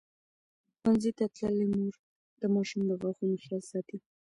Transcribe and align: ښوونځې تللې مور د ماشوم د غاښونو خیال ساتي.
ښوونځې 0.77 1.11
تللې 1.17 1.65
مور 1.73 1.93
د 2.41 2.43
ماشوم 2.53 2.81
د 2.89 2.91
غاښونو 3.01 3.35
خیال 3.43 3.63
ساتي. 3.71 3.97